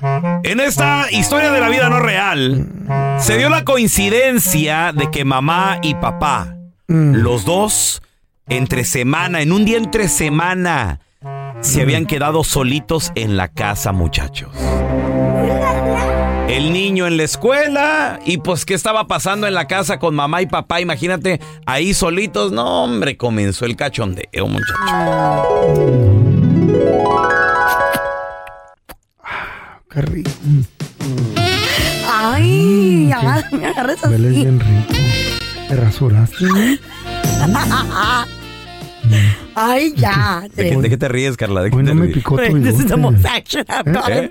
[0.00, 2.68] En esta historia de la vida no real,
[3.18, 8.00] se dio la coincidencia de que mamá y papá, los dos,
[8.48, 11.00] entre semana, en un día entre semana,
[11.60, 14.50] se habían quedado solitos en la casa, muchachos.
[16.48, 20.42] El niño en la escuela y pues qué estaba pasando en la casa con mamá
[20.42, 24.78] y papá, imagínate, ahí solitos, no hombre, comenzó el cachondeo, muchachos.
[29.98, 30.30] Qué rico.
[32.08, 34.36] Ay, agar- me agarras Huele así.
[34.42, 34.94] bien rico.
[35.68, 36.44] ¿Te rasuraste?
[36.56, 36.78] eh?
[39.60, 40.42] Ay, ya.
[40.54, 41.62] ¿De qué, de qué te ríes, Carla?
[41.62, 42.16] ¿De qué Hoy te no me ríes?
[42.18, 44.30] picó tu This is the most action I've gotten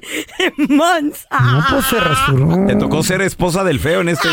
[0.57, 1.25] in months.
[1.31, 2.65] No, pues se rasuró.
[2.67, 4.29] Te tocó ser esposa del feo en este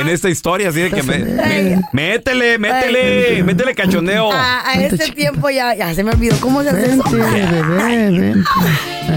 [0.00, 4.32] en esta historia, así de que me, me- métele, métele, métele cachondeo.
[4.32, 7.02] A, a este tiempo ya, ya se me olvidó cómo se hace eso.
[7.10, 8.48] Vente, bebé, vente.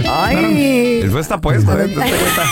[0.09, 0.99] Ay.
[1.03, 1.91] El feo está puesto, ¿eh?
[1.93, 2.43] Cuenta.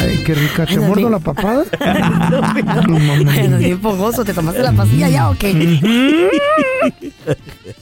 [0.00, 0.66] Ay, qué rica.
[0.66, 1.64] ¿Te muerdo la papada?
[2.60, 2.98] No,
[3.48, 4.24] no, bien fogoso.
[4.24, 5.50] ¿Te tomaste la pastilla ya o qué?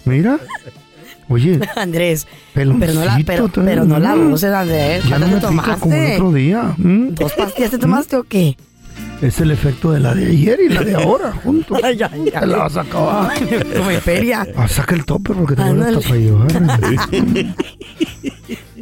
[0.08, 0.38] Mira.
[1.28, 2.26] Oye, Andrés.
[2.54, 5.04] Pero no la, pero, pero no la voces, Andrés.
[5.04, 6.14] Ya no ¿Cuántas me te pica como el tomaste?
[6.16, 6.74] otro día.
[6.78, 7.08] ¿Mm?
[7.14, 8.56] ¿Dos pastillas te tomaste o qué?
[9.20, 11.78] Es el efecto de la de ayer y la de ahora juntos.
[11.84, 12.30] Ay, ay, ay.
[12.40, 13.32] Te la vas a acabar.
[13.76, 14.46] Como en feria.
[14.56, 15.98] Ah, saca el tope porque te Ándale.
[15.98, 16.48] hasta para llevar.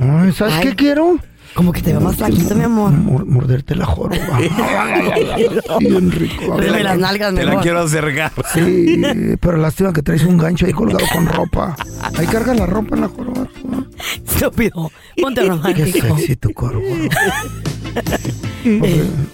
[0.01, 0.69] Ay, ¿sabes Ay.
[0.69, 1.19] qué quiero?
[1.57, 2.93] Como que te veo más flaquito, mi amor.
[2.93, 4.39] Mor- morderte la joroba.
[5.81, 6.57] Bien rico.
[6.61, 7.63] Deme las nalgas Te la mejor.
[7.63, 8.31] quiero acercar.
[8.53, 9.01] Sí,
[9.41, 11.75] pero lástima que traes un gancho ahí colgado con ropa.
[12.19, 13.47] Ahí carga la ropa en la joroba.
[13.61, 13.87] tú.
[14.27, 14.91] Estúpido.
[15.21, 16.17] Ponte Qué romántico.
[16.17, 16.83] sexy tu corvo.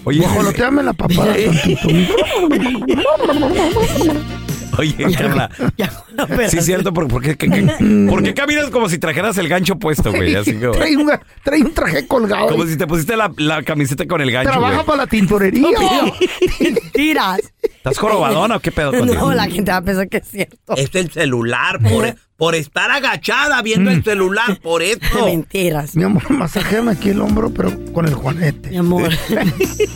[0.05, 1.89] Oye, Guajoloteame la papada tantito.
[4.79, 5.51] oye, Carla.
[5.77, 5.91] Ya,
[6.49, 9.49] Sí, es cierto, ¿por, por qué, qué- qué- por qué caminas como si trajeras el
[9.49, 10.35] gancho puesto, güey?
[10.35, 11.11] Así como, Trae un,
[11.43, 12.49] trae un traje colgado.
[12.49, 14.87] como si te pusiste la, la camiseta con el gancho, Trabaja güey.
[14.87, 15.69] para la tintorería.
[16.61, 17.41] Mentiras.
[17.63, 19.21] ¿Estás jorobadona o qué pedo contigo?
[19.29, 20.75] No, la gente va a pensar que es cierto.
[20.77, 25.25] Es el celular, por, por estar agachada viendo el celular, por eso.
[25.25, 25.97] Mentiras.
[25.97, 28.71] Mi amor, masajéame aquí el hombro, pero con el juanete.
[28.71, 29.11] Mi amor.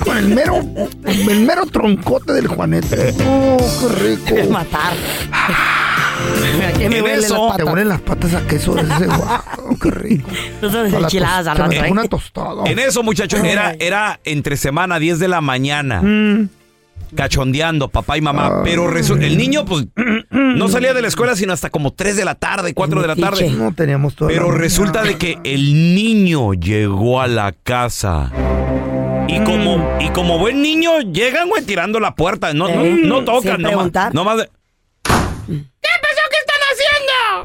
[0.04, 0.56] Con el mero,
[1.04, 3.14] el mero troncote del juanete.
[3.24, 3.56] Oh,
[4.26, 4.50] qué rico.
[4.50, 4.92] matar.
[6.78, 7.56] ¿Qué me huelen las patas?
[7.56, 10.28] Te huelen las patas a queso de ese guau, qué rico.
[10.62, 11.90] Enchiladas al rato, ¿eh?
[11.90, 12.64] una tostada.
[12.66, 16.02] En eso, muchachos, era, era entre semana, 10 de la mañana.
[16.02, 16.48] Mm.
[17.14, 18.62] Cachondeando, papá y mamá.
[18.64, 19.86] Pero el niño, pues,
[20.30, 23.16] no salía de la escuela sino hasta como 3 de la tarde, 4 de la
[23.16, 23.50] tarde.
[23.50, 24.28] No teníamos todo.
[24.28, 28.32] Pero resulta de que el niño llegó a la casa.
[29.28, 32.52] Y como, y como buen niño, llegan, güey, tirando la puerta.
[32.54, 34.48] No, no, Eh, no tocan, nomás, nomás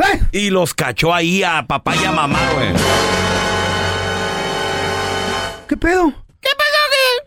[0.07, 2.69] de- Y los cachó ahí a papá y a mamá, güey.
[5.67, 6.11] ¿Qué pedo?
[6.41, 6.71] ¿Qué pasó?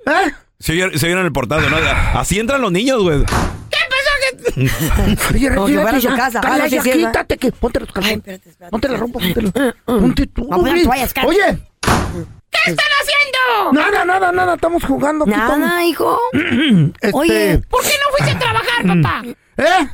[0.04, 0.28] ¿Qué?
[0.28, 0.34] ¿Eh?
[0.58, 1.76] Se vieron, se vieron el portal, ¿no?
[2.18, 3.20] Así entran los niños, güey.
[3.20, 4.54] ¿Qué pasó?
[4.54, 4.68] ¿Qué?
[5.34, 6.40] Oye, retírate su casa.
[6.44, 6.96] Ah, sí, ya, ¿verdad?
[6.96, 8.20] quítate que ponte los calzones.
[8.70, 10.48] Ponte la ropa, ponte Ponte tú.
[10.52, 10.84] A poner güey.
[10.84, 11.28] toallas, cállate.
[11.30, 11.58] Oye,
[12.50, 13.72] ¿Qué están haciendo?
[13.72, 15.26] nada, nada, nada, estamos jugando.
[15.26, 16.18] Nada, hijo.
[17.00, 17.58] Este, Oye.
[17.68, 19.22] ¿Por qué no fuiste a trabajar, papá?
[19.56, 19.88] ¿Eh?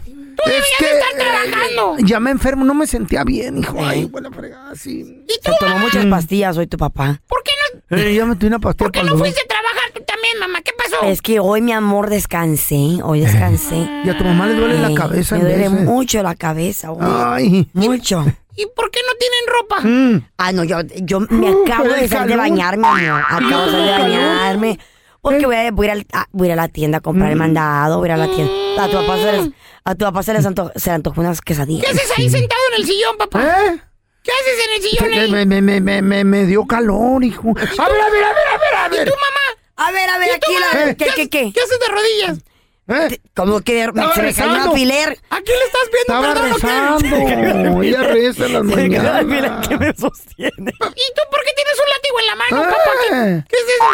[0.45, 1.97] Tú debías de estar trabajando.
[2.07, 3.77] ya me enfermo, no me sentía bien, hijo.
[3.81, 5.25] Ay, buena fregada, sí.
[5.29, 5.85] ¿Y tú, Se tomó mamá?
[5.85, 7.21] muchas pastillas hoy tu papá.
[7.29, 7.51] ¿Por qué
[7.91, 10.39] no, Eh, ya me tuve una pastilla por qué no fuiste a trabajar tú también,
[10.39, 10.61] mamá?
[10.63, 11.05] ¿Qué pasó?
[11.07, 13.01] Es que hoy, mi amor, descansé.
[13.03, 13.89] Hoy descansé.
[14.05, 15.85] Y a tu mamá le duele la cabeza Me duele veces.
[15.85, 16.91] mucho la cabeza.
[16.93, 16.99] hoy.
[17.03, 17.69] Ay.
[17.73, 18.25] Mucho.
[18.57, 19.81] ¿Y por qué no tienen ropa?
[19.83, 20.29] Mm.
[20.37, 23.23] Ah, no, yo, yo me Uh, acabo de salir de bañarme, amor.
[23.29, 24.79] Acabo de salir de bañarme.
[25.23, 27.01] Porque voy a, voy, a ir al- a, voy a ir a la tienda a
[27.01, 28.85] comprar el mandado, voy a ir a la tienda.
[28.85, 29.51] A tu papá se, les-
[29.85, 31.85] a tu papá se les antojó, se le antojó unas quesadillas.
[31.85, 33.43] ¿Qué haces ahí sentado en el sillón, papá?
[33.43, 33.81] ¿Eh?
[34.23, 35.31] ¿Qué haces en el sillón ahí?
[35.31, 37.49] Me, me, me, me, me, me dio calor, hijo.
[37.51, 39.61] A ver, a ver, a ver, a ver, a ¿Y tú, mamá?
[39.77, 40.95] A ver, a ver, ¿Y tú, aquí la...
[40.95, 41.53] qué, qué?
[41.53, 42.39] ¿Qué haces de rodillas?
[42.91, 43.21] ¿Eh?
[43.35, 44.71] Como que Estaba se me cayó un rezando.
[44.73, 45.19] alfiler.
[45.31, 46.01] ¿A quién le estás viendo?
[46.01, 47.17] Estaba Perdón, ¿o qué?
[47.17, 47.83] rezando.
[47.83, 49.69] Ella reza en las Se me cayó un alfiler mañanas.
[49.69, 50.71] que me sostiene.
[50.71, 52.91] ¿Y tú por qué tienes un látigo en la mano, papá?
[53.09, 53.85] ¿Qué, qué es eso?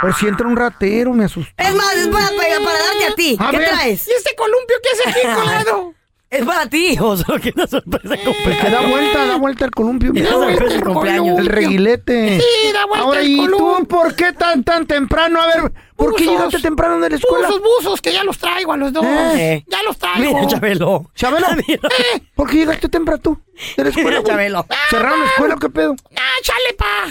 [0.00, 1.52] Por si entra un ratero, me asustó.
[1.56, 3.36] Es más, es para, para, para darte a ti.
[3.38, 3.68] A ¿Qué ver.
[3.70, 4.08] traes?
[4.08, 5.94] ¿Y este columpio qué hace aquí colgado?
[6.30, 7.16] Es para ti, hijo.
[7.16, 8.64] Solo que una sorpresa de Pues cumpleaños.
[8.64, 10.12] que da vuelta, da vuelta el columpio.
[10.12, 10.30] mira.
[10.30, 11.38] Sorpresa de cumpleaños.
[11.40, 12.40] El reguilete.
[12.40, 15.42] Sí, da vuelta Ahora, el ¿y tú por qué tan, tan temprano?
[15.42, 17.48] A ver, ¿por qué llegaste temprano de la escuela?
[17.48, 19.04] Buzos, buzos, que ya los traigo a los dos.
[19.04, 19.64] Eh.
[19.66, 20.34] Ya los traigo.
[20.36, 21.10] Mira, Chabelo.
[21.16, 23.42] Chabelo, Eh, ¿por qué llegaste temprano tú
[23.76, 24.10] de la escuela?
[24.20, 24.22] Mira?
[24.22, 24.66] Chabelo.
[24.88, 25.96] ¿Cerraron la escuela o qué pedo?
[26.16, 27.08] ah, chale, pa.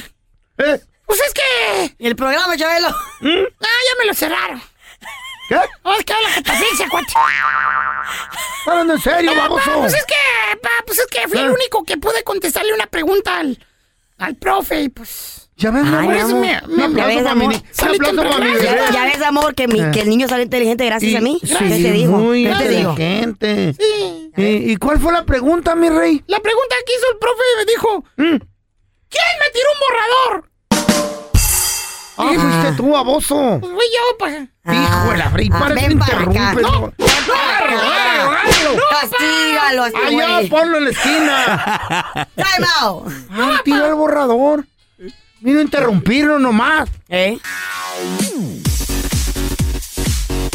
[0.65, 0.79] ¿Eh?
[1.05, 1.95] Pues es que...
[1.97, 2.87] ¿Y el programa, Chabelo?
[2.87, 4.61] Ah, ya me lo cerraron.
[5.49, 5.57] ¿Qué?
[5.83, 7.11] Vamos que la catafixia, cuate.
[8.65, 9.71] Hablando en serio, baboso.
[9.79, 11.53] Pues es que, pa, pues es que fui el Ah.
[11.53, 13.57] único que pude contestarle una pregunta al,
[14.17, 15.49] al profe y pues...
[15.57, 16.15] Ya ves, amor.
[16.15, 16.87] ¿Ya ves, mi amor?
[16.87, 16.97] ¿Ya,
[18.91, 19.91] ya ves, amor, que, mi, Eh.
[19.93, 21.37] que el niño salió inteligente gracias Y- a mí?
[21.43, 22.13] sí, ¿Qué te digo?
[22.17, 22.91] Muy ¿Qué te digo?
[22.91, 23.73] inteligente.
[23.77, 24.31] Sí.
[24.37, 26.23] ¿Y, y cuál fue la pregunta, mi rey?
[26.27, 28.03] La pregunta que hizo el profe me dijo...
[28.17, 28.45] Mm.
[29.09, 29.79] ¿Quién me tiró un
[30.37, 30.48] borrador?
[32.21, 33.59] Ah, fuiste tú, baboso.
[33.61, 34.29] Pues fui yo, pa.
[34.73, 36.61] Hijo de la fri, Ah, para interrumpes.
[36.61, 36.93] No, No.
[38.91, 42.27] Castígalo, este Allá, ponlo en la esquina.
[42.35, 43.07] Time out.
[43.31, 44.65] Ay, tira el borrador.
[45.39, 46.89] Vino a interrumpirlo nomás.
[47.07, 47.37] ¿Eh?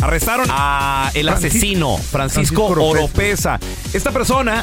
[0.03, 3.59] Arrestaron a el asesino Francisco, Francisco Oropesa.
[3.95, 4.63] Esta persona,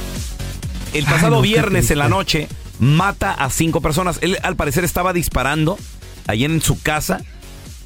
[0.94, 2.48] el pasado no, qué viernes en la noche,
[2.80, 4.20] mata a cinco personas.
[4.22, 5.80] Él al parecer estaba disparando
[6.28, 7.22] allí en su casa.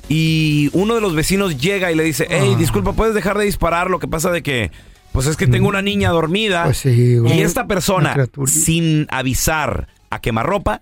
[0.07, 2.57] Y uno de los vecinos llega y le dice, hey, Ah.
[2.57, 3.89] disculpa, ¿puedes dejar de disparar?
[3.89, 4.71] Lo que pasa de que,
[5.11, 6.65] pues es que tengo una niña dormida.
[6.65, 7.39] Pues sí, güey.
[7.39, 8.15] y esta persona,
[8.45, 10.81] sin avisar a quemarropa,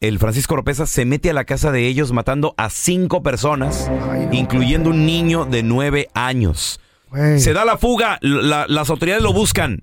[0.00, 3.90] el Francisco Oropesa se mete a la casa de ellos matando a cinco personas,
[4.32, 6.80] incluyendo un niño de nueve años.
[7.10, 7.40] Güey.
[7.40, 9.82] Se da la fuga, la- las autoridades lo buscan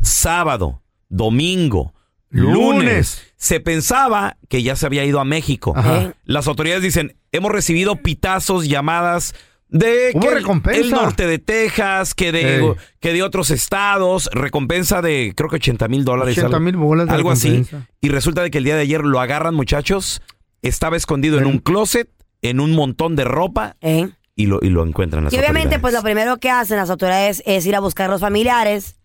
[0.00, 1.94] sábado, domingo,
[2.40, 3.22] lunes.
[3.36, 5.72] Se pensaba que ya se había ido a México.
[5.76, 6.14] Ajá.
[6.24, 9.34] Las autoridades dicen, hemos recibido pitazos, llamadas
[9.68, 10.80] de que el- recompensa.
[10.80, 12.72] el norte de Texas, que de, Ey.
[13.00, 16.36] que de otros estados, recompensa de creo que 80 mil dólares.
[16.36, 17.64] 80 algo- mil bolas de Algo así.
[18.00, 20.22] Y resulta de que el día de ayer lo agarran, muchachos.
[20.62, 22.08] Estaba escondido en un closet,
[22.42, 24.08] en un montón de ropa, ¿Eh?
[24.36, 27.42] y lo, y lo encuentran las Y obviamente, pues lo primero que hacen las autoridades
[27.46, 28.96] es ir a buscar a los familiares,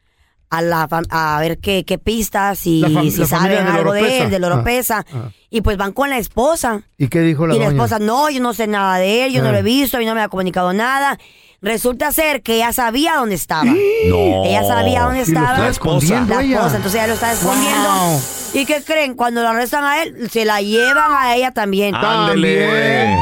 [0.50, 4.30] a, la, a ver qué, qué pistas y La si la saben algo de él,
[4.30, 5.06] del Ah, Oropesa.
[5.13, 5.30] ah.
[5.50, 6.82] Y pues van con la esposa.
[6.98, 7.77] ¿Y qué dijo la y la doña?
[7.77, 10.06] esposa, no, yo no sé nada de él, yo no lo he visto, a mí
[10.06, 11.18] no me ha comunicado nada.
[11.62, 13.63] Resulta ser que ella sabía dónde estaba.
[14.10, 14.46] No.
[14.46, 15.58] Ella sabía dónde estaba.
[15.58, 16.22] La esposa.
[16.27, 17.89] La esposa, entonces ella lo está escondiendo.
[17.89, 18.22] Wow.
[18.54, 19.16] ¿Y qué creen?
[19.16, 21.94] Cuando lo arrestan a él, se la llevan a ella también.
[21.96, 23.16] Ándele.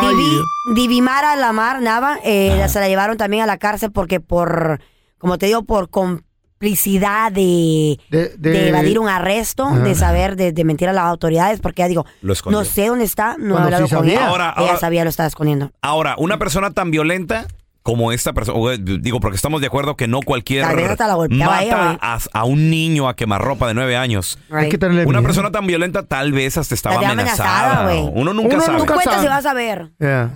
[0.00, 0.42] Divi-
[0.74, 4.80] Divimara Lamar Nava, eh, se la llevaron también a la cárcel porque por,
[5.18, 5.88] como te digo, por
[6.62, 9.80] complicidad de, De- de, de- evadir un arresto, Ajá.
[9.80, 13.36] de saber, de, de mentir a las autoridades, porque ya digo, no sé dónde está,
[13.38, 14.28] no he hablado sí con ella.
[14.28, 15.72] Ahora- ella ahora- sabía, lo estaba escondiendo.
[15.82, 17.46] Ahora, una persona tan violenta
[17.82, 21.98] como esta persona, digo, porque estamos de acuerdo que no cualquier la mata ella, güey.
[22.00, 24.38] a, a un niño a quemarropa de nueve años.
[24.48, 24.58] Right.
[24.62, 25.26] Hay que tenerle Una miedo.
[25.26, 27.80] persona tan violenta tal vez hasta estaba amenazada.
[27.82, 28.10] amenazada.
[28.14, 28.78] Uno nunca Uno sabe.
[28.78, 29.90] nunca cuenta si vas a ver.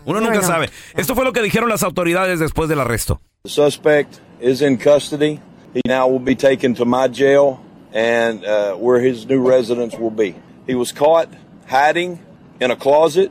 [0.05, 0.71] Uno nunca sabe.
[0.97, 3.21] Esto fue lo que dijeron las autoridades después del arresto.
[3.45, 5.39] The suspect is in custody.
[5.77, 7.61] He now will be taken to my jail
[7.93, 10.35] and uh, where his new residence will be.
[10.67, 11.29] He was caught
[11.69, 12.19] hiding
[12.61, 13.31] in a closet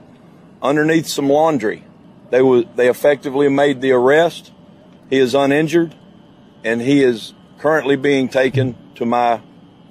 [0.62, 1.84] underneath some laundry.
[2.30, 4.52] They was, they effectively made the arrest.
[5.10, 5.96] He is uninjured
[6.64, 9.42] and he is currently being taken to my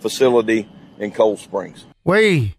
[0.00, 0.68] facility
[1.00, 1.86] in Cold Springs.
[2.06, 2.54] Güey,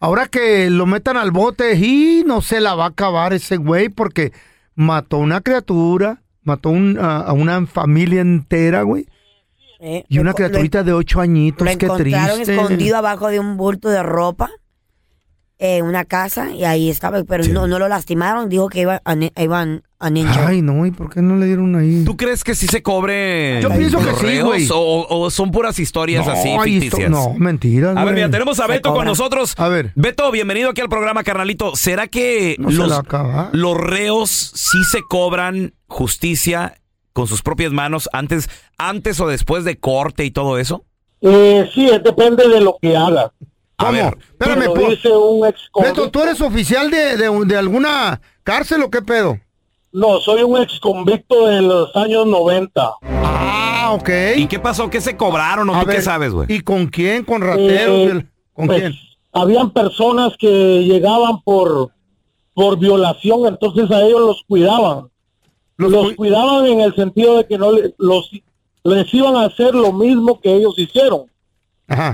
[0.00, 3.90] ahora que lo metan al bote, y no se la va a acabar ese güey
[3.90, 4.32] porque
[4.74, 9.06] mató una criatura, mató un- a, a una familia entera, güey.
[9.80, 12.54] Eh, Y una criaturita de ocho añitos, Lo qué encontraron triste.
[12.54, 14.50] escondido abajo de un bulto de ropa
[15.58, 19.16] en una casa y ahí estaba, pero no, no lo lastimaron, dijo que iba a,
[19.42, 20.48] iban a ninja.
[20.48, 22.04] Ay, no, ¿y por qué no le dieron ahí?
[22.04, 24.68] ¿Tú crees que sí se cobre Yo pienso que sí, güey.
[24.70, 27.10] o, o son puras historias No, así ficticias?
[27.10, 29.54] no, mentiras, A ver, mira, tenemos a Se Beto con nosotros.
[29.56, 29.92] A ver.
[29.94, 31.74] Beto, bienvenido aquí al programa, carnalito.
[31.74, 33.02] ¿Será que No los,
[33.52, 36.74] los reos sí se cobran justicia
[37.16, 40.84] con sus propias manos antes, antes o después de corte y todo eso?
[41.22, 43.32] Eh, sí, depende de lo que haga.
[43.78, 47.56] A ver, Espérame, Lo po- dice un ex Beto, ¿tú eres oficial de, de, de
[47.56, 49.40] alguna cárcel o qué pedo?
[49.92, 52.90] No, soy un ex convicto de los años 90.
[53.02, 54.10] Ah, ok.
[54.36, 54.90] ¿Y qué pasó?
[54.90, 56.52] ¿Qué se cobraron o A tú qué sabes, güey?
[56.52, 57.24] ¿Y con quién?
[57.24, 58.12] ¿Con rateros?
[58.12, 58.94] Eh, ¿Con pues, quién?
[59.32, 61.92] Habían personas que llegaban por,
[62.52, 65.08] por violación, entonces a ellos los cuidaban.
[65.78, 68.30] Los, cuidaban en el sentido de que no le- los
[68.84, 71.26] les iban a hacer lo mismo que ellos hicieron,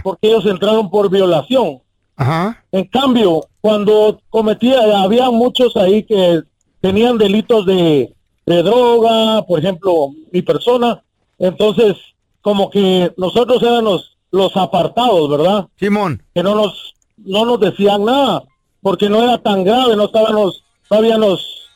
[0.03, 1.81] porque ellos entraron por violación.
[2.17, 2.65] Ajá.
[2.73, 6.43] En cambio, cuando cometía, había muchos ahí que
[6.81, 8.13] tenían delitos de,
[8.47, 11.03] de droga, por ejemplo, mi persona,
[11.39, 11.95] entonces
[12.41, 15.69] como que nosotros éramos los apartados, ¿verdad?
[15.79, 16.23] Simón.
[16.35, 18.43] Que no nos, no nos decían nada,
[18.81, 21.69] porque no era tan grave, no estábamos, no habíamos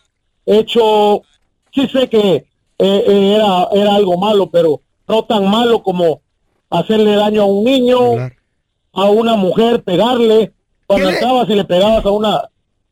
[0.47, 1.23] hecho,
[1.77, 2.45] sí sé que eh,
[2.79, 6.21] eh, era, era algo malo, pero no tan malo como
[6.71, 7.99] hacerle daño a un niño,
[8.93, 10.53] a una mujer, pegarle.
[10.87, 12.43] Cuando entrabas y le pegabas a una,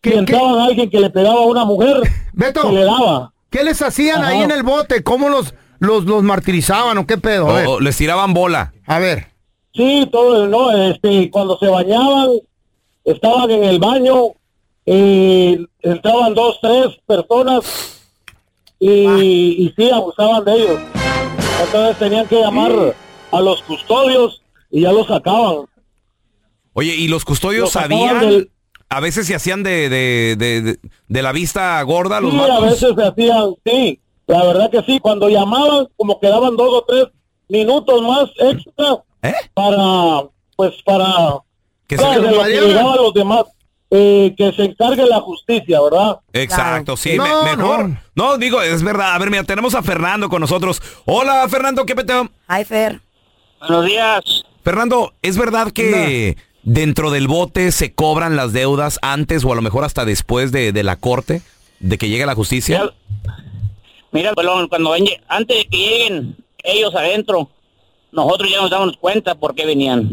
[0.02, 2.02] si entraban a alguien que le pegaba a una mujer,
[2.62, 3.32] se le daba.
[3.50, 4.28] ¿Qué les hacían Ajá.
[4.28, 5.02] ahí en el bote?
[5.02, 7.50] ¿Cómo los, los, los martirizaban o qué pedo?
[7.50, 7.66] A ver.
[7.66, 8.74] O, o les tiraban bola.
[8.86, 9.28] A ver.
[9.72, 12.30] Sí, todo el, no, este, cuando se bañaban,
[13.04, 14.34] estaban en el baño,
[14.86, 17.93] y entraban dos, tres personas
[18.88, 20.80] y, y sí, abusaban de ellos.
[21.64, 22.72] Entonces tenían que llamar
[23.32, 25.66] a los custodios y ya los sacaban.
[26.74, 28.20] Oye, ¿y los custodios Los sabían?
[28.20, 28.50] del-
[28.88, 33.02] A veces se hacían de, de, de, la vista gorda los Sí, a veces se
[33.04, 37.06] hacían, sí, la verdad que sí, cuando llamaban, como quedaban dos o tres
[37.48, 39.02] minutos más extra
[39.54, 41.38] para, pues para, ¿Eh?
[41.86, 43.44] Que se- de lo que a los demás,
[43.90, 46.18] eh, que se encargue la justicia, ¿verdad?
[46.32, 47.90] Exacto, sí, No, me- mejor.
[48.14, 48.38] No.
[48.38, 49.14] digo, es verdad.
[49.14, 50.82] A ver, mira, tenemos a Fernando con nosotros.
[51.04, 52.28] Hola, Fernando, ¿qué peteo?
[52.48, 53.00] Hi, Fer.
[53.60, 54.44] Buenos días.
[54.64, 59.62] Fernando, ¿es verdad que dentro del bote se cobran las deudas antes o a lo
[59.62, 61.42] mejor hasta después de, de la corte?
[61.80, 62.90] ¿De que llegue la justicia?
[64.12, 67.50] Mira, cuando ven- antes de que lleguen ellos adentro,
[68.12, 70.08] nosotros ya nos damos cuenta por qué venían.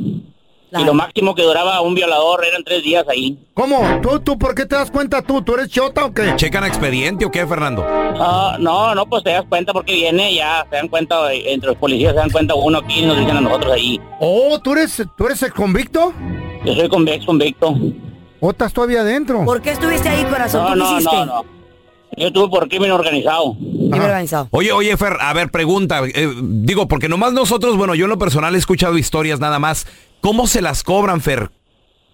[0.73, 3.37] Y lo máximo que duraba un violador eran tres días ahí.
[3.53, 3.81] ¿Cómo?
[4.01, 5.41] ¿Tú, ¿Tú por qué te das cuenta tú?
[5.41, 6.33] ¿Tú eres chota o qué?
[6.37, 7.85] ¿Checan expediente o qué, Fernando?
[7.87, 11.69] Ah, no, no, pues te das cuenta porque viene, ya se dan cuenta, eh, entre
[11.71, 13.99] los policías se dan cuenta uno aquí y nos dicen a nosotros ahí.
[14.21, 16.13] Oh, ¿tú eres, ¿tú eres el convicto?
[16.63, 17.75] Yo soy convex, convicto.
[18.39, 19.43] ¿O estás todavía adentro?
[19.43, 20.63] ¿Por qué estuviste ahí, corazón?
[20.63, 21.15] No, ¿Tú qué no, hiciste?
[21.17, 21.45] no, no.
[22.17, 23.55] Yo estuve por crimen organizado.
[23.57, 24.47] Crimen organizado.
[24.51, 26.01] Oye, oye, Fer, a ver, pregunta.
[26.05, 29.85] eh, digo, porque nomás nosotros, bueno, yo en lo personal he escuchado historias nada más.
[30.21, 31.49] ¿Cómo se las cobran, Fer?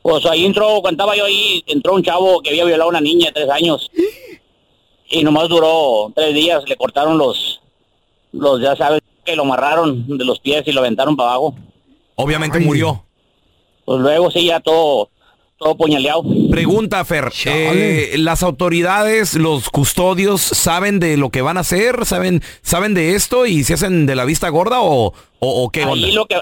[0.02, 3.02] Pues ahí entró, cuando estaba yo ahí, entró un chavo que había violado a una
[3.02, 3.92] niña de tres años.
[5.10, 7.62] Y nomás duró tres días, le cortaron los,
[8.32, 11.56] los, ya sabes, que lo amarraron de los pies y lo aventaron para abajo.
[12.16, 13.04] Obviamente murió.
[13.84, 15.10] Pues luego sí, ya todo,
[15.58, 16.24] todo puñaleado.
[16.50, 17.32] Pregunta, Fer.
[17.46, 22.06] eh, ¿Las autoridades, los custodios, saben de lo que van a hacer?
[22.06, 25.84] ¿Saben, saben de esto y se hacen de la vista gorda o, o, o qué
[25.84, 26.08] onda?
[26.08, 26.36] Ahí lo que,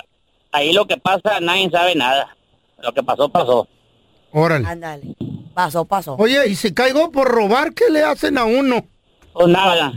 [0.56, 2.36] ahí lo que pasa, nadie sabe nada.
[2.82, 3.68] Lo que pasó, pasó.
[4.32, 4.68] Órale.
[4.68, 5.16] Ándale.
[5.54, 6.16] Pasó, pasó.
[6.16, 8.86] Oye, ¿y si caigo por robar, qué le hacen a uno?
[9.34, 9.94] Pues nada.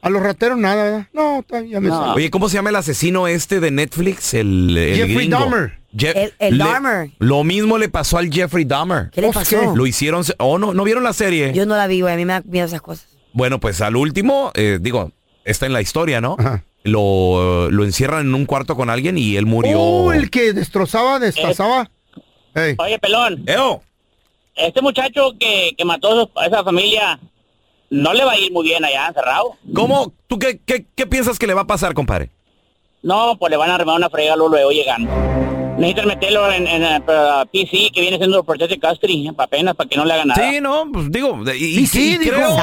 [0.00, 1.06] A los rateros nada, ¿verdad?
[1.12, 2.12] No, está- ya me sale.
[2.14, 4.32] Oye, ¿cómo se llama el asesino este de Netflix?
[4.34, 5.38] El, el Jeffrey gringo.
[5.40, 5.78] Dahmer.
[5.94, 7.10] Je- El- el le- Dahmer.
[7.18, 9.10] Lo mismo le pasó al Jeffrey Dahmer.
[9.10, 9.74] ¿Qué le pasó?
[9.74, 10.22] Lo hicieron...
[10.38, 11.52] Oh, no, ¿no vieron la serie?
[11.52, 12.14] Yo no la vi, güey.
[12.14, 13.08] A mí me da miedo esas cosas.
[13.32, 15.12] Bueno, pues al último, eh, digo,
[15.44, 16.36] está en la historia, ¿no?
[16.84, 19.80] Lo, lo encierran en un cuarto con alguien y él murió.
[19.80, 21.90] Oh, el que destrozaba, destazaba.
[22.54, 22.76] Ey.
[22.78, 23.42] Oye, pelón.
[23.46, 23.82] Eo.
[24.54, 27.18] Este muchacho que, que mató a esa familia,
[27.90, 29.56] no le va a ir muy bien allá encerrado.
[29.74, 30.12] ¿Cómo?
[30.26, 32.30] ¿Tú qué, qué, qué piensas que le va a pasar, compadre?
[33.02, 35.10] No, pues le van a armar una frega luego, luego llegando.
[35.78, 37.00] Necesitan meterlo en, en eh,
[37.52, 40.50] PC, que viene siendo Protected Custody, apenas para que no le hagan nada.
[40.50, 42.32] Sí, no, pues digo, y, Sí, y- sí, y digo.
[42.34, 42.56] creo,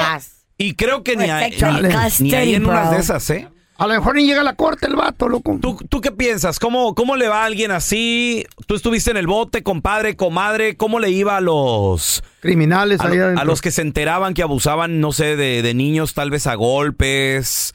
[0.58, 1.94] y creo que ni, hay- Chale.
[2.20, 3.48] ni hay en unas de esas, ¿eh?
[3.78, 5.58] A lo mejor ni llega a la corte el vato, loco.
[5.60, 6.58] ¿Tú, tú qué piensas?
[6.58, 8.46] ¿Cómo, ¿Cómo le va a alguien así?
[8.66, 10.76] ¿Tú estuviste en el bote, compadre, comadre?
[10.76, 12.22] ¿Cómo le iba a los...
[12.40, 13.42] Criminales A, ahí lo- adentro.
[13.42, 16.54] a los que se enteraban que abusaban, no sé, de, de niños, tal vez a
[16.54, 17.74] golpes?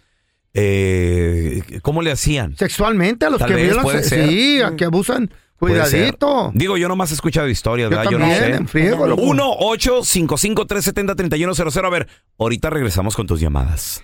[0.54, 2.56] Eh, ¿Cómo le hacían?
[2.58, 3.84] Sexualmente a los Tal que vez, violan.
[3.84, 4.30] puede se- ser.
[4.30, 5.32] Sí, a que abusan.
[5.60, 6.52] Cuidadito.
[6.56, 8.10] Digo, yo nomás he escuchado historias, Yo ¿verdad?
[8.12, 8.56] también, yo no sé.
[8.56, 9.22] en friego, loco.
[9.22, 12.08] 1 855 370 3100 A ver,
[12.40, 14.04] ahorita regresamos con tus llamadas.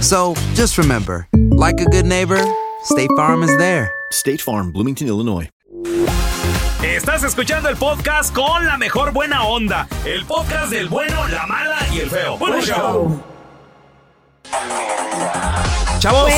[0.00, 2.42] So just remember, like a good neighbor,
[2.84, 3.92] State Farm is there.
[4.12, 5.48] State Farm, Bloomington, Illinois.
[6.82, 9.86] Estás escuchando el podcast con la mejor buena onda.
[10.06, 12.38] El podcast del bueno, la mala y el feo.
[12.38, 13.22] Bueno, show.
[15.98, 16.32] Chavos,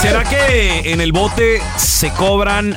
[0.00, 2.74] ¿será que en el bote se cobran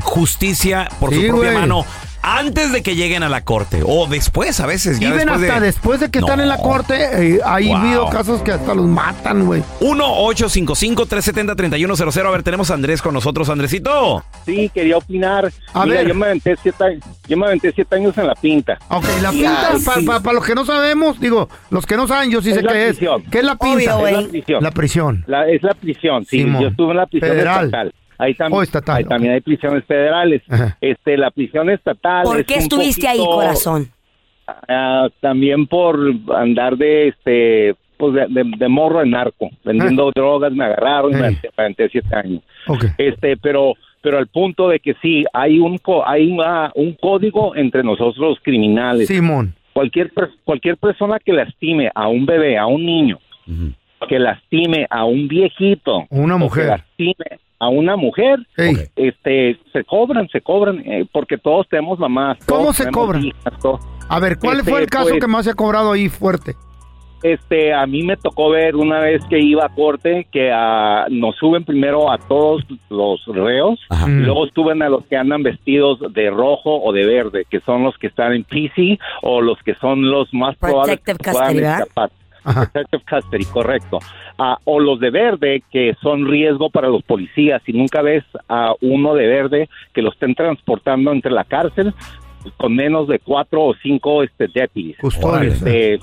[0.00, 1.60] justicia por Sí, su propia güey.
[1.60, 1.84] mano
[2.28, 3.82] antes de que lleguen a la corte?
[3.86, 5.66] O después, a veces, ya después hasta de...
[5.66, 7.76] después de que están en la corte, eh, hay Wow.
[7.76, 9.62] habido casos que hasta los matan, güey.
[9.80, 12.26] 1-855-370-3100.
[12.26, 13.48] A ver, tenemos a Andrés con nosotros.
[13.48, 14.24] Andresito.
[14.44, 15.50] Sí, quería opinar.
[15.72, 16.08] A Mira, ver.
[16.08, 18.78] yo me aventé siete, yo me aventé siete años en la pinta.
[18.88, 20.28] Ok, la pinta, para sí.
[20.34, 22.98] los que no sabemos, digo, los que no saben, yo sí Es sé qué es.
[23.30, 23.96] ¿Qué es la pinta?
[23.96, 24.28] Obvio, Es la güey.
[24.28, 24.62] prisión.
[24.62, 25.24] La prisión.
[25.26, 26.38] La- es la prisión, sí.
[26.42, 26.62] Simón.
[26.62, 27.64] Yo estuve en la prisión Federal.
[27.66, 27.94] estatal.
[28.18, 30.42] Ahí también, Oh, estatal, ahí también hay prisiones federales.
[30.80, 32.24] Este, la prisión estatal.
[32.24, 33.88] ¿Por es qué estuviste ahí, corazón?
[34.68, 35.98] ah, también por
[36.34, 41.18] andar de este, pues de, de- de morro en narco, vendiendo drogas, me agarraron, me
[41.18, 42.42] aventé- me aventé siete años.
[42.98, 47.56] Este, pero pero al punto de que sí hay un co- hay una- un código
[47.56, 49.08] entre nosotros los criminales.
[49.08, 49.54] Simón.
[49.72, 50.12] Cualquier
[50.44, 53.18] cualquier persona que lastime a un bebé, a un niño,
[54.08, 56.64] que lastime a un viejito, Una mujer.
[56.64, 58.38] que lastime a una mujer,
[58.96, 62.38] este, se cobran, se cobran, eh, porque todos tenemos mamás.
[62.46, 63.32] ¿Cómo todos se cobran?
[64.08, 66.54] A ver, ¿cuál Este, fue el caso pues, que más se ha cobrado ahí fuerte?
[67.22, 71.34] Este, a mí me tocó ver una vez que iba a corte que ah, nos
[71.36, 76.30] suben primero a todos los reos, y luego suben a los que andan vestidos de
[76.30, 80.08] rojo o de verde, que son los que están en PC o los que son
[80.08, 81.14] los más probables que.
[82.54, 83.98] Protective custody, correcto.
[84.38, 87.62] Ah, o los de verde, que son riesgo para los policías.
[87.66, 91.94] Y nunca ves a uno de verde que lo estén transportando entre la cárcel
[92.56, 94.96] con menos de cuatro o cinco este, deputies.
[94.98, 95.98] Custodios, Este,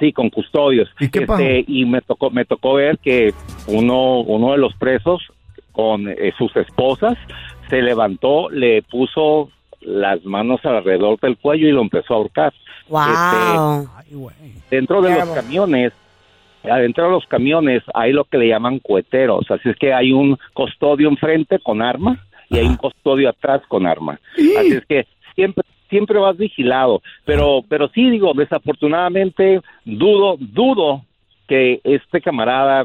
[0.00, 0.90] Sí, con custodios.
[0.98, 1.20] ¿Y qué?
[1.20, 3.32] Este, y me tocó, me tocó ver que
[3.68, 5.22] uno, uno de los presos
[5.72, 7.16] con eh, sus esposas
[7.70, 9.50] se levantó, le puso
[9.84, 12.52] las manos alrededor del cuello y lo empezó a ahorcar.
[12.88, 13.82] Wow.
[13.82, 15.92] Este, dentro de los camiones,
[16.64, 20.38] adentro de los camiones hay lo que le llaman cueteros, así es que hay un
[20.52, 24.20] custodio enfrente con arma y hay un custodio atrás con arma.
[24.34, 31.04] Así es que siempre siempre vas vigilado, pero pero sí digo, desafortunadamente dudo dudo
[31.46, 32.84] que este camarada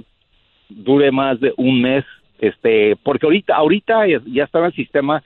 [0.70, 2.06] dure más de un mes
[2.40, 5.22] este, porque ahorita, ahorita ya ya está en el sistema,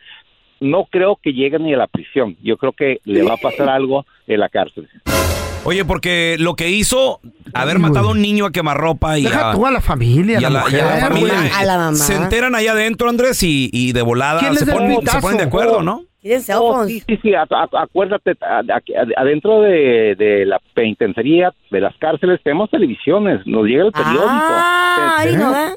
[0.63, 3.69] no creo que llegue ni a la prisión, yo creo que le va a pasar
[3.69, 4.87] algo en la cárcel.
[5.65, 7.21] Oye, porque lo que hizo,
[7.53, 10.43] haber matado a un niño a quemarropa y Deja a, tú a la familia, y
[10.43, 13.93] a la, y mujer, a la familia, eh, se enteran allá adentro, Andrés, y, y
[13.93, 16.03] de volada ¿Quién se ponen, se ponen de acuerdo, ¿no?
[16.57, 18.37] Oh, sí, sí, sí, acuérdate,
[19.17, 24.23] adentro de, de la penitenciaría, de las cárceles, tenemos televisiones, nos llega el periódico.
[24.23, 25.71] Ah, ahí no, ¿eh?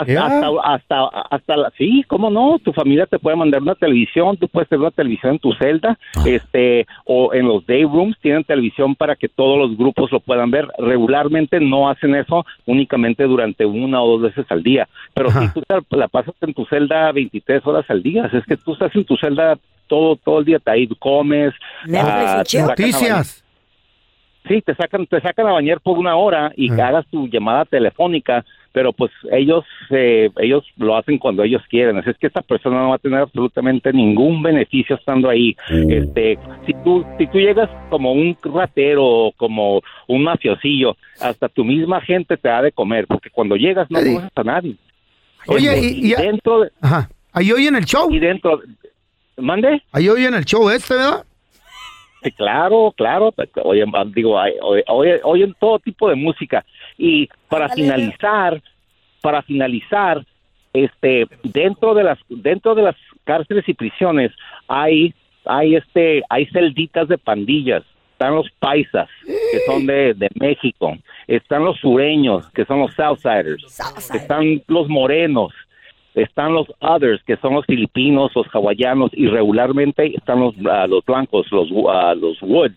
[0.00, 4.36] Hasta, hasta, hasta, hasta la, sí, cómo no, tu familia te puede mandar una televisión,
[4.36, 8.44] tú puedes tener una televisión en tu celda, este, o en los day rooms tienen
[8.44, 10.68] televisión para que todos los grupos lo puedan ver.
[10.78, 15.62] Regularmente no hacen eso únicamente durante una o dos veces al día, pero si tú
[15.62, 19.04] te la pasas en tu celda 23 horas al día, es que tú estás en
[19.04, 21.54] tu celda todo, todo el día, te ahí comes,
[21.94, 23.42] ah, Noticias.
[24.48, 27.64] Sí, te sacan, te sacan a bañar por una hora y que hagas tu llamada
[27.64, 28.44] telefónica,
[28.76, 31.96] pero pues ellos, eh, ellos lo hacen cuando ellos quieren.
[31.96, 35.56] Así es que esta persona no va a tener absolutamente ningún beneficio estando ahí.
[35.88, 41.64] Este, si tú, si tú llegas como un ratero o como un mafiosillo, hasta tu
[41.64, 44.74] misma gente te da de comer, porque cuando llegas no conoces a nadie.
[45.46, 47.08] Oye, Este, y- y- dentro de- Ajá.
[47.32, 48.12] Ahí oyen el show.
[48.12, 48.60] y dentro,
[49.38, 49.82] mande.
[49.90, 51.24] Ahí oyen el show este, ¿verdad?
[52.36, 53.32] Claro, claro.
[53.64, 56.62] Oyen, digo, oye- oye- oyen todo tipo de música.
[56.98, 58.62] Y para finalizar,
[59.20, 60.24] para finalizar,
[60.72, 64.32] este, dentro de las, dentro de las cárceles y prisiones
[64.68, 67.82] hay, hay este, hay celditas de pandillas.
[68.12, 70.96] Están los paisas, que son de, de México.
[71.26, 73.62] Están los sureños, que son los Southsiders.
[74.14, 75.52] Están los morenos.
[76.14, 81.04] Están los others, que son los filipinos, los hawaianos, y regularmente están los, ah, los
[81.04, 82.74] blancos, los, ah, los woods.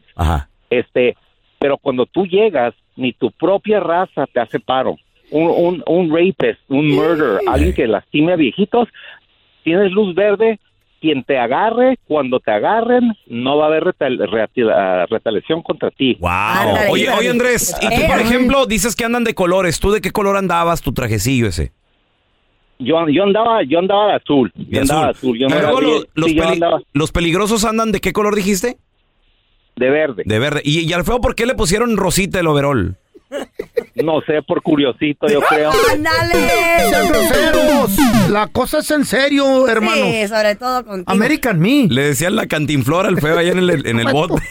[0.69, 1.15] Este,
[1.57, 4.97] pero cuando tú llegas, ni tu propia raza te hace paro.
[5.31, 8.87] Un, un, un rapist, un murder, alguien que lastime a viejitos,
[9.63, 10.59] tienes luz verde,
[11.01, 14.19] quien te agarre, cuando te agarren, no va a haber retal-
[14.73, 16.17] ah, retaliación contra ti.
[16.19, 16.29] Wow.
[16.91, 19.79] Oye, oye, Andrés, y tú, por ejemplo, dices que andan de colores.
[19.79, 21.71] ¿Tú de qué color andabas tu trajecillo ese?
[22.79, 24.51] Yo, yo andaba, yo andaba de azul.
[24.55, 25.29] Yo andaba de azul.
[25.35, 25.37] azul.
[25.39, 25.81] Yo luego
[26.15, 28.77] los, sí, peli- andaba los peligrosos andan de qué color dijiste?
[29.79, 30.23] De verde.
[30.25, 30.61] De verde.
[30.63, 32.97] ¿Y, y al feo por qué le pusieron rosita el overol?
[33.95, 35.71] No sé, por curiosito, yo creo.
[37.09, 37.91] Groseros.
[38.29, 40.03] La cosa es en serio, hermano.
[40.05, 41.11] Sí, sobre todo contigo.
[41.11, 41.87] American Me.
[41.89, 44.41] Le decían la cantinflora al feo allá en el, en el bote.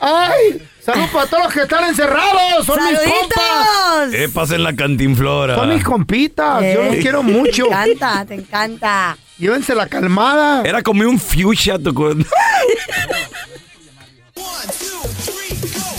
[0.00, 0.62] ¡Ay!
[0.80, 2.64] ¡Salud para todos los que están encerrados!
[2.64, 4.12] ¡Son mis compas!
[4.14, 5.54] Eh, pasen la cantinflora.
[5.56, 6.62] Son mis compitas.
[6.74, 7.64] Yo los Eh, quiero mucho.
[7.68, 9.16] Te encanta, te encanta.
[9.38, 10.62] Llévense la calmada.
[10.64, 11.94] Era como un fuchsia tu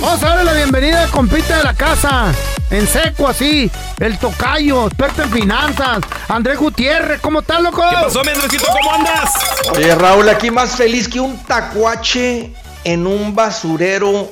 [0.01, 2.33] Vamos a darle la bienvenida al compita de la casa.
[2.69, 3.71] En seco, así.
[3.99, 5.99] El tocayo, experto en finanzas.
[6.27, 7.81] Andrés Gutiérrez, ¿cómo estás, loco?
[7.89, 8.65] ¿Qué pasó, mi Andresito?
[8.65, 9.31] ¿Cómo andas?
[9.71, 14.31] Oye, Raúl, aquí más feliz que un tacuache en un basurero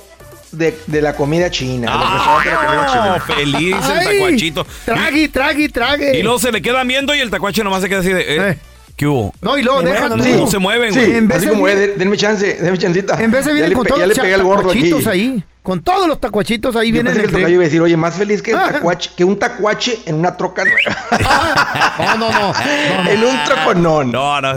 [0.51, 1.91] de, de la comida china.
[2.13, 3.15] restaurante de la comida china.
[3.15, 4.67] Oh, feliz el Ay, tacuachito.
[4.85, 6.19] Trague, trague, trague.
[6.19, 8.51] Y luego se le quedan viendo y el tacuache nomás se queda así de...
[8.51, 8.59] Eh,
[8.97, 9.31] ¿Qué hubo?
[9.41, 10.09] No, y luego deja.
[10.09, 10.99] No se mueven, Sí.
[10.99, 13.21] En vez así de como, eh, denme chance, denme chancita.
[13.21, 14.81] En vez de vienen con todos ya los le pegué al gordo aquí.
[14.89, 15.43] tacuachitos ahí.
[15.61, 18.15] Con todos los tacuachitos ahí Yo vienen pensé que el iba a decir, oye, más
[18.15, 22.17] feliz que, el tacuache, que un tacuache en una troca nueva.
[22.17, 23.11] No, no, no.
[23.11, 24.11] en un troconón.
[24.11, 24.49] No, no.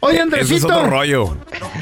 [0.00, 0.66] Oye, Eso es Andresito.
[0.66, 1.36] otro rollo.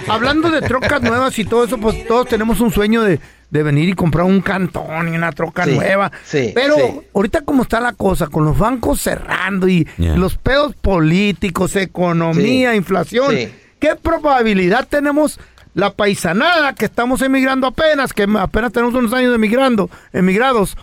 [0.07, 3.19] Hablando de trocas nuevas y todo eso, pues todos tenemos un sueño de,
[3.55, 6.11] de venir y comprar un cantón y una troca Sí, nueva.
[6.25, 6.83] sí, Pero sí.
[7.15, 10.17] ahorita como está la cosa, con los bancos cerrando y Yeah.
[10.17, 13.49] los pedos políticos, economía, Sí, inflación, sí.
[13.79, 15.39] ¿qué probabilidad tenemos
[15.73, 20.77] la paisanada que estamos emigrando apenas, que apenas tenemos unos años emigrando, emigrados,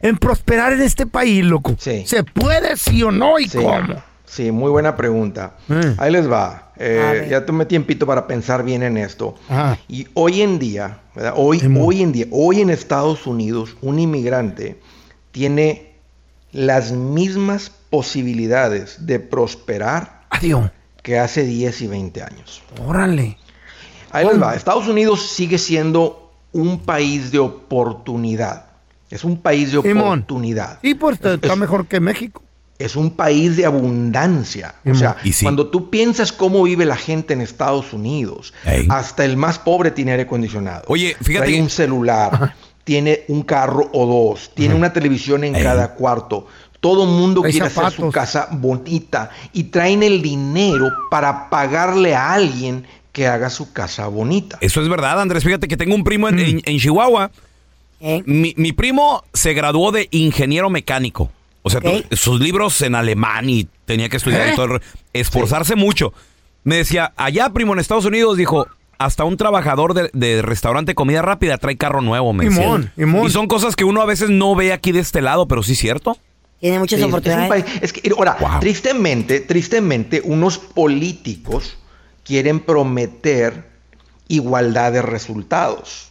[0.00, 1.74] en prosperar en este país, loco?
[1.78, 3.58] ¿Se puede sí o no y Sí.
[3.58, 4.00] cómo?
[4.30, 5.56] Sí, muy buena pregunta.
[5.98, 6.70] Ahí les va.
[6.76, 9.34] Eh, ya tomé tiempito para pensar bien en esto.
[9.48, 9.76] Ajá.
[9.88, 11.34] Y hoy en día, ¿verdad?
[11.36, 14.80] Hoy, hoy en día, hoy en Estados Unidos, un inmigrante
[15.32, 15.94] tiene
[16.52, 20.70] las mismas posibilidades de prosperar Adiós.
[21.02, 22.62] que hace 10 y 20 años.
[22.86, 23.36] Órale.
[24.12, 24.54] Ahí les va.
[24.54, 28.66] Estados Unidos sigue siendo un país de oportunidad.
[29.10, 30.78] Es un país de oportunidad.
[30.82, 32.44] Y pues está mejor que México.
[32.80, 34.74] Es un país de abundancia.
[34.90, 35.44] O sea, Y sí.
[35.44, 38.54] cuando tú piensas cómo vive la gente en Estados Unidos,
[38.88, 40.82] hasta el más pobre tiene aire acondicionado.
[40.88, 45.94] Oye, fíjate Trae un celular, tiene un carro o dos, tiene una televisión en cada
[45.94, 46.46] cuarto.
[46.80, 52.32] Todo mundo Hay quiere hacer su casa bonita y traen el dinero para pagarle a
[52.32, 54.56] alguien que haga su casa bonita.
[54.62, 55.44] Eso es verdad, Andrés.
[55.44, 57.30] Fíjate que tengo un primo en, en- en Chihuahua.
[58.24, 61.30] Mi, mi primo se graduó de ingeniero mecánico.
[61.62, 64.52] O sea, tú- sus libros en alemán y tenía que estudiar ¿Eh?
[64.52, 64.80] y todo,
[65.12, 66.12] esforzarse mucho.
[66.64, 68.66] Me decía, allá, primo, en Estados Unidos, dijo,
[68.98, 72.92] hasta un trabajador de, de restaurante comida rápida trae carro nuevo, me decía.
[72.96, 75.72] Y son cosas que uno a veces no ve aquí de este lado, pero sí
[75.72, 76.18] es cierto.
[76.60, 77.48] Tiene muchas Sí, es un oportunidades.
[77.48, 81.78] país- es que, ahora, tristemente, tristemente, unos políticos
[82.24, 83.70] quieren prometer
[84.28, 86.09] igualdad de resultados.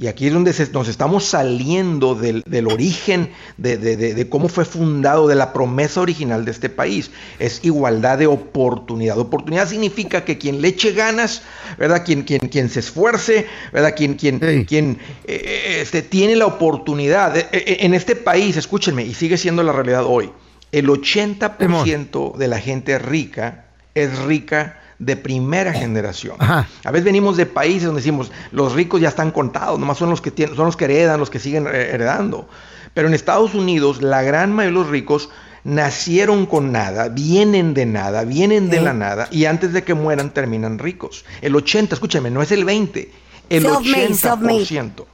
[0.00, 4.28] Y aquí es donde se- nos estamos saliendo del, del origen de, de- de- de
[4.28, 7.10] cómo fue fundado, de la promesa original de este país.
[7.40, 9.18] Es igualdad de oportunidad.
[9.18, 11.42] Oportunidad significa que quien le eche ganas,
[11.78, 12.04] ¿verdad?
[12.06, 13.94] Quien, quien, quien se esfuerce, ¿verdad?
[13.96, 17.36] Quien, quien, quien eh, este, tiene la oportunidad.
[17.36, 20.30] Eh, eh, en este país, escúchenme, y sigue siendo la realidad hoy,
[20.70, 26.36] el 80% de la gente rica es rica de primera generación.
[26.40, 30.20] A veces venimos de países donde decimos, los ricos ya están contados, nomás son los
[30.20, 32.48] que tienen, son los que heredan, los que siguen heredando.
[32.94, 35.30] Pero en Estados Unidos, la gran mayoría de los ricos
[35.64, 40.30] nacieron con nada, vienen de nada, vienen de la nada, y antes de que mueran
[40.30, 41.24] terminan ricos.
[41.42, 43.10] El 80, escúchame, no es el 20,
[43.50, 44.14] el Self-made, 80%.
[44.14, 44.62] self-made.
[44.62, 45.06] Es lo,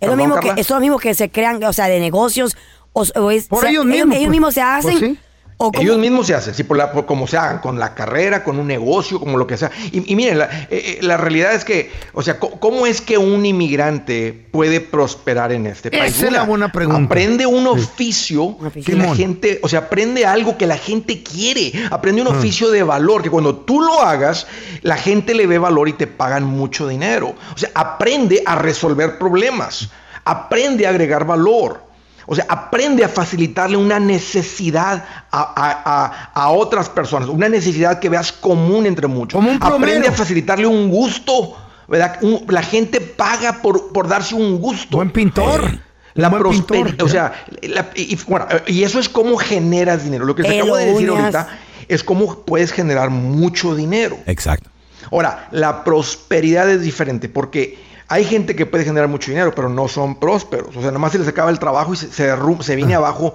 [0.00, 0.60] Perdón, mismo que, Carla.
[0.60, 2.56] es lo mismo que se crean, o sea, de negocios.
[2.92, 4.30] O, o es- Por se- ellos mismos, Ellos pues.
[4.30, 4.98] mismos se hacen.
[4.98, 5.18] Pues sí.
[5.56, 7.94] O como- Ellos mismos se hacen, sí, por la, por como se hagan, con la
[7.94, 9.70] carrera, con un negocio, como lo que sea.
[9.92, 13.18] Y, y miren, la, eh, eh, la realidad es que, o sea, ¿cómo es que
[13.18, 16.16] un inmigrante puede prosperar en este país?
[16.16, 17.04] Esa es la Una, buena pregunta.
[17.04, 21.72] Aprende un oficio que la gente, o sea, aprende algo que la gente quiere.
[21.90, 22.30] Aprende un Ah.
[22.38, 24.46] oficio de valor, que cuando tú lo hagas,
[24.82, 27.34] la gente le ve valor y te pagan mucho dinero.
[27.54, 29.88] O sea, aprende a resolver problemas.
[30.24, 31.83] Aprende a agregar valor.
[32.26, 37.98] O sea, aprende a facilitarle una necesidad a, a- a- a otras personas, una necesidad
[37.98, 39.42] que veas común entre muchos.
[39.60, 41.56] aprende a facilitarle un gusto,
[41.88, 42.18] ¿verdad?
[42.22, 44.96] Un- la gente paga por, por darse un gusto.
[44.96, 45.78] Buen pintor.
[46.14, 50.24] La buen prosperidad, pintor, o sea, la- y, bueno, y eso es cómo generas dinero.
[50.24, 51.48] Lo que te acabo de decir ahorita
[51.88, 54.16] es cómo puedes generar mucho dinero.
[54.26, 54.70] Exacto.
[55.10, 59.88] Ahora, la prosperidad es diferente porque hay gente que puede generar mucho dinero, pero no
[59.88, 60.76] son prósperos.
[60.76, 63.34] O sea, nomás se les acaba el trabajo y se, se, se viene abajo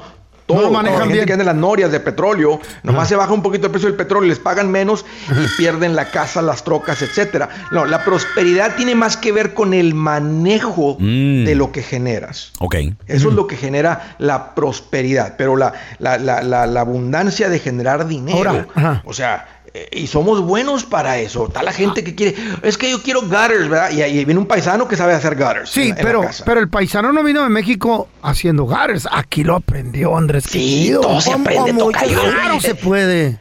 [0.49, 0.63] todo.
[0.63, 1.25] No manejan gente bien.
[1.27, 3.95] que anda en las norias de petróleo, nomás se baja un poquito el precio del
[3.95, 7.49] petróleo, les pagan menos y pierden la casa, las trocas, etcétera.
[7.71, 12.51] No, la prosperidad tiene más que ver con el manejo de lo que generas.
[12.57, 12.75] Ok.
[13.05, 18.07] Eso es lo que genera la prosperidad, pero la, la, la, la, abundancia de generar
[18.07, 18.65] dinero.
[18.75, 19.58] Ahora, o sea,
[19.91, 21.47] y somos buenos para eso.
[21.47, 23.91] Está la gente que quiere, es que yo quiero gutters, ¿verdad?
[23.91, 25.69] Y ahí viene un paisano que sabe hacer gutters.
[25.69, 29.07] Sí, en en pero, pero el paisano no vino de México haciendo gutters.
[29.11, 30.45] Aquí lo aprendió Andrés.
[30.49, 32.19] Sí, todo se ¿Cómo- aprende, tocayo.
[32.21, 33.39] Claro se puede.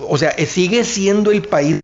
[0.00, 1.80] O sea, sigue siendo el país.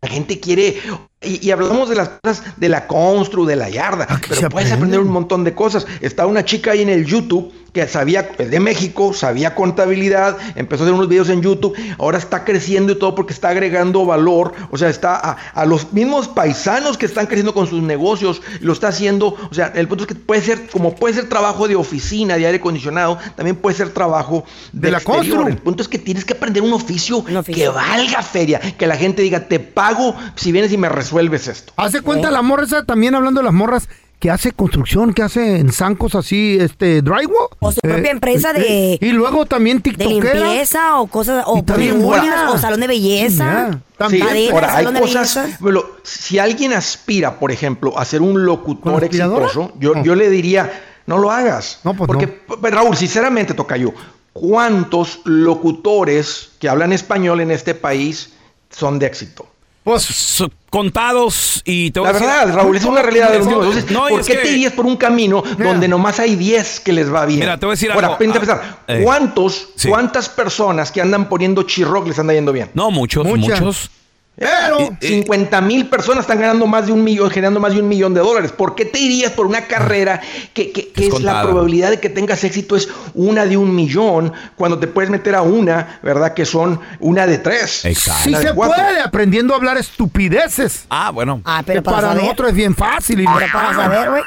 [0.00, 0.76] La gente quiere.
[1.24, 4.06] Y, y hablamos de las cosas de la constru, de la yarda.
[4.28, 5.86] pero puedes aprender un montón de cosas.
[6.00, 10.82] Está una chica ahí en el YouTube que sabía, es de México, sabía contabilidad, empezó
[10.82, 14.52] a hacer unos videos en YouTube, ahora está creciendo y todo porque está agregando valor.
[14.70, 18.74] O sea, está a, a los mismos paisanos que están creciendo con sus negocios, lo
[18.74, 19.36] está haciendo.
[19.50, 22.44] O sea, el punto es que puede ser, como puede ser trabajo de oficina, de
[22.44, 25.48] aire acondicionado, también puede ser trabajo de, De la constru.
[25.48, 29.22] El punto es que tienes que aprender un oficio, que valga feria, que la gente
[29.22, 31.72] diga, te pago si vienes y me resuelves esto.
[31.76, 35.58] Hace cuenta la morra esa, también hablando de las morras, que hace construcción, que hace
[35.58, 37.48] en zancos así, este, drywall.
[37.58, 40.34] O su propia empresa de- Y luego también de tiktokera.
[40.34, 43.80] limpieza o cosas, o salón de belleza.
[44.10, 44.20] Sí,
[44.52, 49.02] ahora, hay de cosas, bueno, si alguien aspira, por ejemplo, a ser un locutor
[49.48, 50.70] exitoso, yo, yo le diría,
[51.06, 51.80] no lo hagas.
[52.06, 53.92] Porque, p- Raúl, sinceramente, toca yo,
[54.32, 58.32] ¿cuántos locutores que hablan español en este país
[58.70, 59.46] son de éxito?
[59.84, 63.46] Pues contados y te voy La a decir- verdad, Raúl, es una realidad de los
[63.48, 63.66] mismos.
[63.66, 66.92] Entonces, No, ¿por qué que- te irías por un camino donde nomás hay 10 que
[66.92, 67.40] les va bien?
[67.40, 68.18] Mira, te voy a decir Ahora, algo.
[68.18, 69.00] pinta Ah, pensar, eh.
[69.04, 72.70] ¿cuántos, ¿cuántas personas que andan poniendo chirroc les anda yendo bien?
[72.74, 73.60] No, muchos, Muchas.
[73.60, 73.90] muchos.
[74.34, 78.14] Pero 50 mil personas están ganando más de un millón, generando más de un millón
[78.14, 78.50] de dólares.
[78.50, 80.20] ¿Por qué te irías por una carrera
[80.54, 83.74] que, que- que Es es, la probabilidad de que tengas éxito es una de un
[83.74, 86.32] millón cuando te puedes meter a una, ¿verdad?
[86.34, 87.84] Que son una de tres.
[87.84, 88.22] Exacto.
[88.24, 88.82] Sí se cuatro.
[88.82, 90.86] puede, aprendiendo a hablar estupideces.
[90.88, 91.40] Ah, bueno.
[91.44, 93.20] Ah, pero para, para nosotros es bien fácil.
[93.20, 94.22] Y Pero para saber, güey.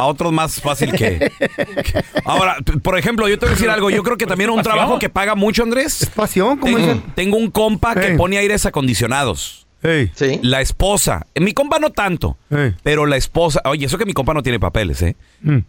[0.00, 1.30] Para otros más fácil que.
[1.30, 3.90] que- Ahora, por ejemplo, yo te voy a decir algo.
[3.90, 4.74] Yo creo que también un pasión.
[4.74, 6.02] trabajo que paga mucho, Andrés.
[6.02, 7.02] Es pasión, como tengo, dicen.
[7.14, 9.66] tengo un compa que pone aires acondicionados.
[10.42, 11.26] La esposa.
[11.38, 12.38] Mi compa no tanto.
[12.82, 13.60] Pero la esposa.
[13.66, 15.16] Oye, eso que mi compa no tiene papeles, ¿eh?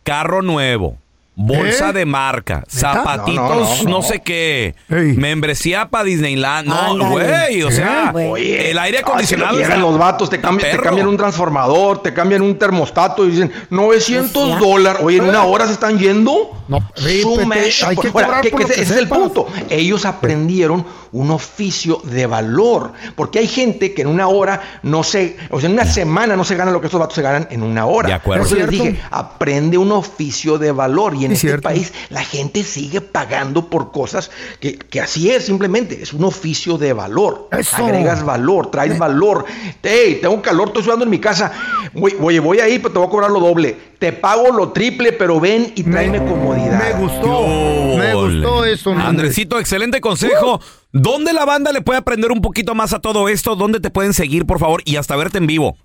[0.03, 0.97] Carro nuevo.
[1.33, 1.93] Bolsa ¿Eh?
[1.93, 4.01] de marca, zapatitos, No, no, no, no, no.
[4.01, 8.27] sé qué, membresía para Disneyland, no, güey, o sea, ¿Eh?
[8.29, 9.53] Oye, el aire no, acondicionado.
[9.53, 13.25] lo está- llegan los vatos, te cambian, te cambian un transformador, te cambian un termostato
[13.25, 15.01] y dicen 900 dólares.
[15.03, 16.51] Oye, en una hora se están yendo.
[16.95, 17.83] Sumesh.
[17.85, 19.47] hay que Ahora, cobrar ¿qué- por qué lo que ese es el punto.
[19.69, 22.93] Ellos aprendieron un oficio de valor.
[23.15, 26.45] Porque hay gente que en una hora no se, o sea, en una semana no
[26.45, 28.07] se gana lo que estos vatos se ganan en una hora.
[28.07, 28.43] De acuerdo.
[28.43, 31.13] Por eso les dije, aprende un oficio de valor.
[31.21, 31.63] Y en Es este cierto.
[31.69, 36.01] país la gente sigue pagando por cosas que, que así es, simplemente.
[36.01, 37.47] Es un oficio de valor.
[37.57, 37.75] Eso.
[37.77, 39.45] Agregas valor, traes valor.
[39.83, 41.51] Hey, tengo calor, estoy sudando en mi casa.
[41.93, 43.91] Voy- Oye, voy a ir, pero te voy a cobrar lo doble.
[43.99, 46.95] Te pago lo triple, pero ven y tráeme comodidad.
[46.95, 47.97] Me gustó.
[47.97, 48.89] Me gustó eso.
[48.91, 49.05] hombre.
[49.05, 50.59] Andresito, excelente consejo.
[50.91, 53.55] ¿Dónde la banda le puede aprender un poquito más a todo esto?
[53.55, 54.81] ¿Dónde te pueden seguir, por favor?
[54.85, 55.77] Y hasta verte en vivo.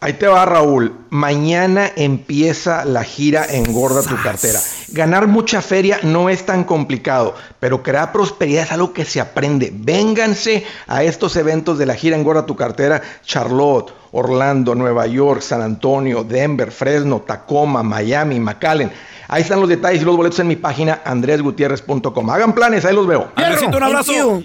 [0.00, 0.94] Ahí te va, Raúl.
[1.10, 4.60] Mañana empieza la gira Engorda tu cartera.
[4.88, 9.72] Ganar mucha feria no es tan complicado, pero crear prosperidad es algo que se aprende.
[9.74, 13.02] Vénganse a estos eventos de la gira Engorda tu cartera.
[13.24, 18.92] Charlotte, Orlando, Nueva York, San Antonio, Denver, Fresno, Tacoma, Miami, McAllen.
[19.26, 22.30] Ahí están los detalles y los boletos en mi página andresgutierrez.com.
[22.30, 23.32] Hagan planes, ahí los veo.
[23.34, 24.42] Andresito, un abrazo.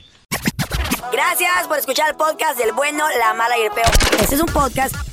[1.12, 3.92] Gracias por escuchar el podcast del bueno, la mala y el peor.
[4.20, 5.13] Este es un podcast